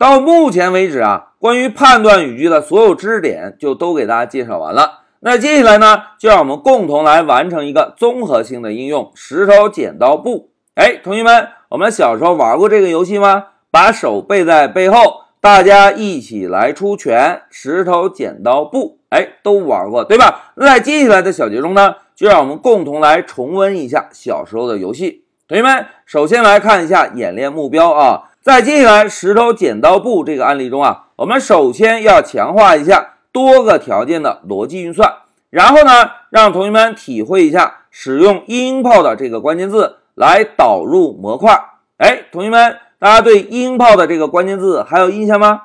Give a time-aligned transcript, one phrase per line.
[0.00, 5.00] 到目前为止啊，关于判断语句的所有知识点就都给大家介绍完了。
[5.20, 10.52] 那接下来呢，就让我们共同来完成一个综合性的应用——石头剪刀布。
[10.74, 13.48] 哎，同学们，我们小时候玩过这个游戏吗？
[13.70, 19.00] 把手背在背后，大家一起来出拳，石头剪刀布。
[19.10, 20.52] 哎，都玩过对吧？
[20.56, 25.26] 那在接下来的小节中呢，就让我们共同来重温一下小时候的游戏。
[25.46, 28.29] 同学们，首先来看一下演练目标啊。
[28.42, 35.12] 在接下来石头剪刀布这个案例中啊，我们首先要强化一下多个条件的逻辑运算，
[35.50, 41.54] 然后呢，让同学们体会一下使用 import 的这个关键字来导入模块。
[41.98, 45.64] 哎，同学们，大家对 import 的这个关键字还有印象吗？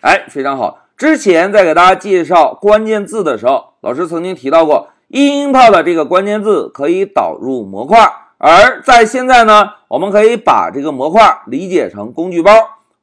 [0.00, 0.80] 哎，非常好。
[0.96, 8.12] 之前在给大家介绍关键字的时候，老师曾经提到过 import 的这个关键字可以导入模块。
[8.48, 12.52] 而在现在呢，我们可以把这个模块理解成工具包。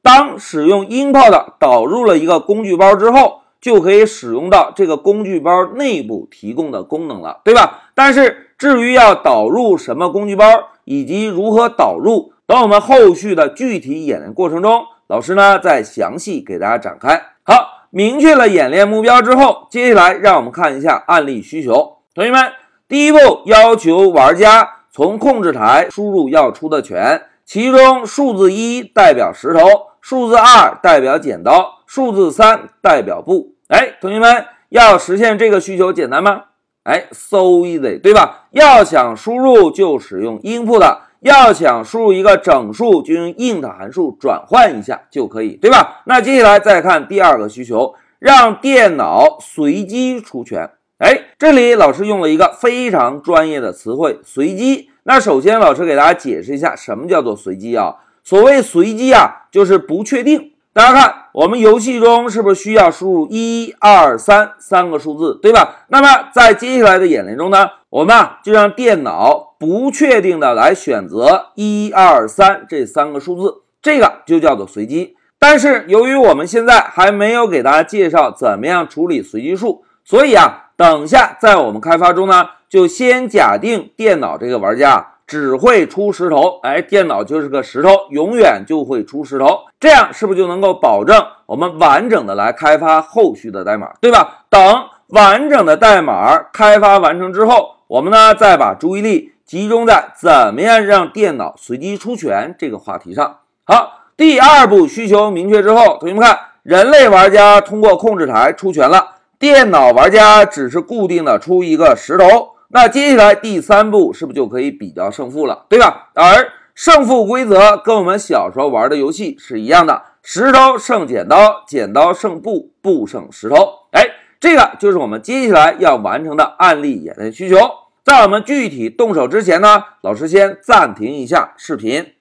[0.00, 7.82] 当使用 import 导入了一个工具包之后，就可以使用到这个工具包内部提供的功能了，对吧？
[7.94, 10.46] 但是至于要导入什么工具包，
[10.84, 17.20] 以及如何导入，等我们后续的具体演练过程中，老师呢再详细给大家展开。
[17.42, 21.98] 好，明确了演练目标之后，接下来让我们看一下案例需求。
[22.14, 22.52] 同学们，
[22.88, 24.75] 第一步要求玩家。
[24.96, 33.52] 从控制台输入要出的拳，其中数字一代表石头，数字二代表剪刀，数字三代表布。
[33.68, 36.44] 哎，同学们，要实现这个需求简单吗？
[36.84, 37.36] 哎，so
[37.66, 38.46] easy，对吧？
[38.52, 46.00] 要想输入就使用 input，要想输入一个整数就用 int 函数转换一下就可以，对吧？
[46.06, 50.70] 那接下来再看第二个需求，让电脑随机出拳。
[50.98, 54.88] 哎，这里老师用了一个非常专业的词汇“随机”。
[55.04, 57.96] 那首先，老师给大家解释一下什么叫做随机啊？
[58.24, 60.52] 所谓随机啊，就是不确定。
[60.72, 65.84] 大家看，我们游戏中是不是需要输入一二三三个数字，对吧？
[65.88, 75.14] 那么在接下来的演练中呢，我们啊就让电脑不确定的来选择一二三这三个数字，这个就叫做随机。
[75.38, 80.62] 但是由于我们现在还没有给大家介绍怎么样处理随机数，所以啊。
[80.76, 94.44] 等下，在我们开发中呢，就先假定电脑这个玩家只会出石头，哎，电脑就是个石头，永远就会出石头，这样是不是就能够保证我们完整的来开发后续的代码，对吧？
[94.50, 94.60] 等
[95.08, 103.38] 完整的代码开发完成之后，我们呢再把注意力集中在怎么样让电脑随机出拳这个话题上。
[103.64, 109.15] 好，第二步需求明确之后，同学们看，人类玩家通过控制台出拳了。
[109.38, 116.10] 电脑玩家只是固定的出一个石头，那接下来第三步是不是就可以比较胜负了，对吧？
[116.14, 123.56] 而胜负规则跟我们小时候玩的游戏是一样的，石头胜剪刀，剪刀胜布，布胜石头。
[123.92, 124.06] 哎，
[124.40, 127.58] 这个就是我们接下来要完成的案例演练需求。
[128.02, 132.12] 在我们具体动手之前呢，老师先暂停一下视频。